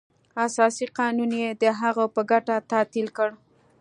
[0.45, 3.29] اساسي قانون یې د هغه په ګټه تعدیل کړ.